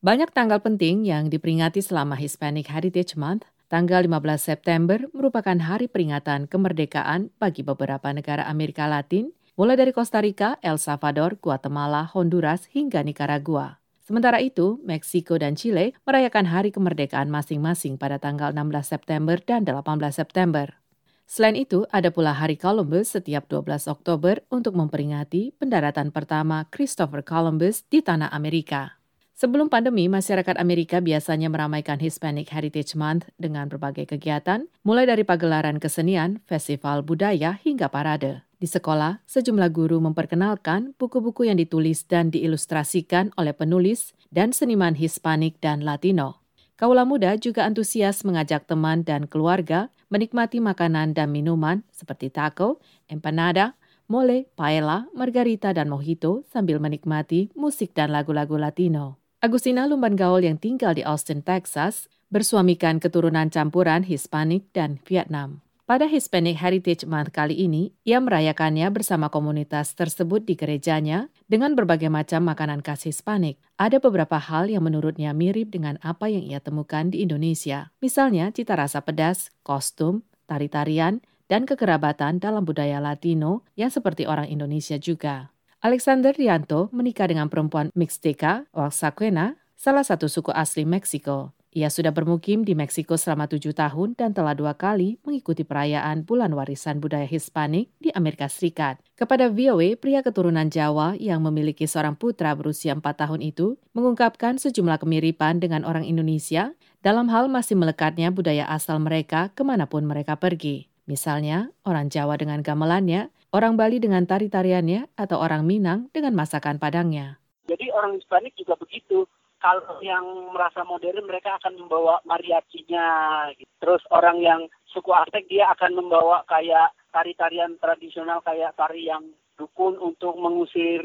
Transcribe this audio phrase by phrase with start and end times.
[0.00, 3.44] Banyak tanggal penting yang diperingati selama Hispanic Heritage Month.
[3.68, 9.28] Tanggal 15 September merupakan hari peringatan kemerdekaan bagi beberapa negara Amerika Latin,
[9.60, 13.76] mulai dari Costa Rica, El Salvador, Guatemala, Honduras, hingga Nicaragua.
[14.00, 19.84] Sementara itu, Meksiko dan Chile merayakan hari kemerdekaan masing-masing pada tanggal 16 September dan 18
[20.16, 20.80] September.
[21.28, 27.84] Selain itu, ada pula Hari Columbus setiap 12 Oktober untuk memperingati pendaratan pertama Christopher Columbus
[27.92, 28.99] di tanah Amerika.
[29.40, 35.80] Sebelum pandemi, masyarakat Amerika biasanya meramaikan Hispanic Heritage Month dengan berbagai kegiatan, mulai dari pagelaran
[35.80, 38.44] kesenian, festival budaya, hingga parade.
[38.60, 45.56] Di sekolah, sejumlah guru memperkenalkan buku-buku yang ditulis dan diilustrasikan oleh penulis dan seniman Hispanik
[45.64, 46.44] dan Latino.
[46.76, 53.72] Kaula muda juga antusias mengajak teman dan keluarga menikmati makanan dan minuman seperti taco, empanada,
[54.04, 59.19] mole, paella, margarita, dan mojito sambil menikmati musik dan lagu-lagu Latino.
[59.40, 65.64] Agustina Lumban Gaul yang tinggal di Austin, Texas, bersuamikan keturunan campuran Hispanik dan Vietnam.
[65.88, 72.12] Pada Hispanic Heritage Month kali ini, ia merayakannya bersama komunitas tersebut di gerejanya dengan berbagai
[72.12, 73.56] macam makanan khas Hispanik.
[73.80, 77.88] Ada beberapa hal yang menurutnya mirip dengan apa yang ia temukan di Indonesia.
[78.04, 80.20] Misalnya cita rasa pedas, kostum,
[80.52, 85.48] tari-tarian, dan kekerabatan dalam budaya Latino yang seperti orang Indonesia juga.
[85.80, 91.56] Alexander Rianto menikah dengan perempuan Mixteca, Oaxaquena, salah satu suku asli Meksiko.
[91.72, 96.52] Ia sudah bermukim di Meksiko selama tujuh tahun dan telah dua kali mengikuti perayaan Bulan
[96.52, 99.00] Warisan Budaya Hispanik di Amerika Serikat.
[99.16, 105.00] Kepada VOA, pria keturunan Jawa yang memiliki seorang putra berusia empat tahun itu mengungkapkan sejumlah
[105.00, 110.36] kemiripan dengan orang Indonesia dalam hal masih melekatnya budaya asal mereka ke mana pun mereka
[110.36, 110.89] pergi.
[111.10, 117.38] Misalnya, orang Jawa dengan gamelannya orang Bali dengan tari-tariannya, atau orang Minang dengan masakan Padangnya.
[117.66, 119.26] Jadi orang Hispanik juga begitu.
[119.60, 123.06] Kalau yang merasa modern mereka akan membawa mariachinya.
[123.52, 123.68] Gitu.
[123.82, 129.28] Terus orang yang suku Aztec dia akan membawa kayak tari-tarian tradisional kayak tari yang
[129.60, 131.04] dukun untuk mengusir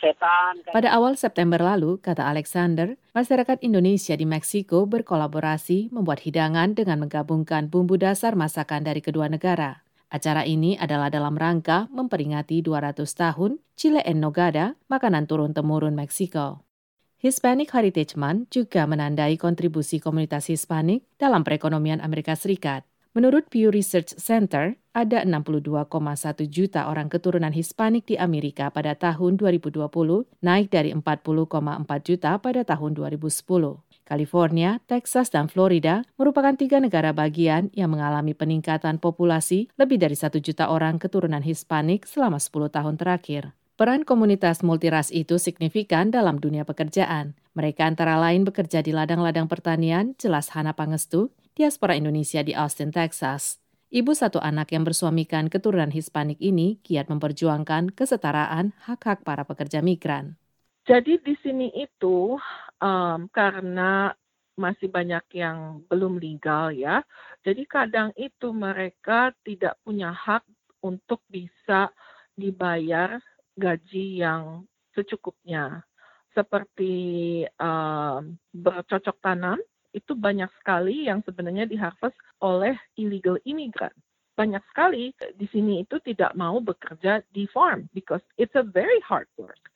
[0.00, 0.62] setan.
[0.70, 7.72] Pada awal September lalu, kata Alexander, masyarakat Indonesia di Meksiko berkolaborasi membuat hidangan dengan menggabungkan
[7.72, 9.84] bumbu dasar masakan dari kedua negara.
[10.14, 16.62] Acara ini adalah dalam rangka memperingati 200 tahun Chile en Nogada, makanan turun-temurun Meksiko.
[17.18, 22.84] Hispanic Heritage Month juga menandai kontribusi komunitas Hispanik dalam perekonomian Amerika Serikat.
[23.16, 29.90] Menurut Pew Research Center, ada 62,1 juta orang keturunan Hispanik di Amerika pada tahun 2020,
[30.38, 31.42] naik dari 40,4
[32.06, 33.82] juta pada tahun 2010.
[34.04, 40.38] California, Texas, dan Florida merupakan tiga negara bagian yang mengalami peningkatan populasi lebih dari satu
[40.38, 43.50] juta orang keturunan Hispanik selama 10 tahun terakhir.
[43.74, 47.34] Peran komunitas multiras itu signifikan dalam dunia pekerjaan.
[47.58, 53.63] Mereka antara lain bekerja di ladang-ladang pertanian, jelas Hana Pangestu, diaspora Indonesia di Austin, Texas.
[53.94, 60.34] Ibu satu anak yang bersuamikan keturunan Hispanik ini giat memperjuangkan kesetaraan hak-hak para pekerja migran.
[60.82, 62.34] Jadi di sini itu
[62.82, 64.10] um, karena
[64.58, 67.06] masih banyak yang belum legal ya.
[67.46, 70.42] Jadi kadang itu mereka tidak punya hak
[70.82, 71.86] untuk bisa
[72.34, 73.22] dibayar
[73.54, 75.86] gaji yang secukupnya.
[76.34, 79.62] Seperti um, bercocok tanam
[79.94, 83.94] itu banyak sekali yang sebenarnya diharvest oleh illegal immigrant.
[84.34, 89.30] Banyak sekali di sini itu tidak mau bekerja di farm because it's a very hard
[89.38, 89.70] work.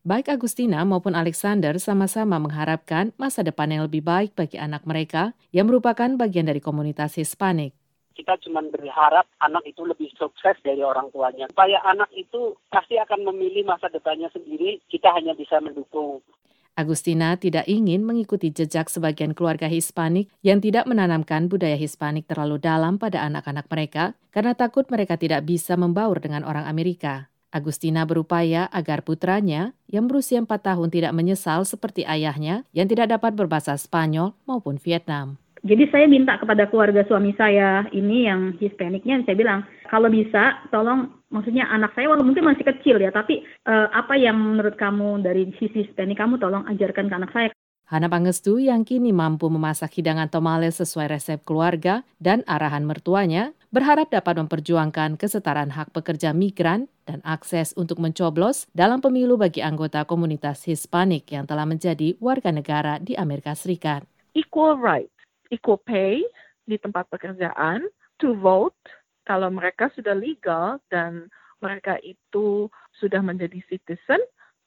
[0.00, 5.68] Baik Agustina maupun Alexander sama-sama mengharapkan masa depan yang lebih baik bagi anak mereka yang
[5.68, 7.76] merupakan bagian dari komunitas Hispanik.
[8.16, 11.52] Kita cuma berharap anak itu lebih sukses dari orang tuanya.
[11.52, 16.24] Supaya anak itu pasti akan memilih masa depannya sendiri, kita hanya bisa mendukung.
[16.80, 22.96] Agustina tidak ingin mengikuti jejak sebagian keluarga Hispanik yang tidak menanamkan budaya Hispanik terlalu dalam
[22.96, 27.28] pada anak-anak mereka karena takut mereka tidak bisa membaur dengan orang Amerika.
[27.52, 33.36] Agustina berupaya agar putranya yang berusia 4 tahun tidak menyesal seperti ayahnya yang tidak dapat
[33.36, 35.36] berbahasa Spanyol maupun Vietnam.
[35.60, 41.19] Jadi saya minta kepada keluarga suami saya ini yang Hispaniknya, saya bilang kalau bisa tolong
[41.30, 45.48] maksudnya anak saya walaupun mungkin masih kecil ya, tapi uh, apa yang menurut kamu dari
[45.56, 47.50] sisi Hispanik kamu tolong ajarkan ke anak saya.
[47.90, 54.14] Hana Pangestu yang kini mampu memasak hidangan tomales sesuai resep keluarga dan arahan mertuanya berharap
[54.14, 60.70] dapat memperjuangkan kesetaraan hak pekerja migran dan akses untuk mencoblos dalam pemilu bagi anggota komunitas
[60.70, 64.06] Hispanik yang telah menjadi warga negara di Amerika Serikat.
[64.38, 65.18] Equal rights,
[65.50, 66.22] equal pay
[66.70, 67.90] di tempat pekerjaan,
[68.22, 68.78] to vote
[69.24, 71.28] kalau mereka sudah legal dan
[71.60, 74.20] mereka itu sudah menjadi citizen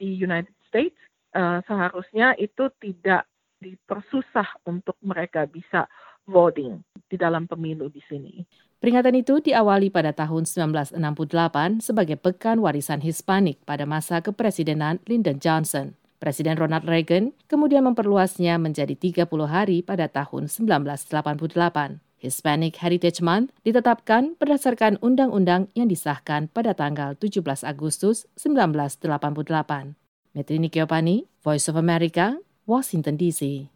[0.00, 0.96] di United States,
[1.36, 3.28] uh, seharusnya itu tidak
[3.58, 5.90] dipersusah untuk mereka bisa
[6.28, 8.44] voting di dalam pemilu di sini.
[8.78, 15.98] Peringatan itu diawali pada tahun 1968 sebagai Pekan Warisan Hispanik pada masa kepresidenan Lyndon Johnson.
[16.22, 22.07] Presiden Ronald Reagan kemudian memperluasnya menjadi 30 hari pada tahun 1988.
[22.18, 29.94] Hispanic Heritage Month ditetapkan berdasarkan undang-undang yang disahkan pada tanggal 17 Agustus 1988.
[30.34, 33.70] Metrini Kiopani, Voice of America, Washington DC.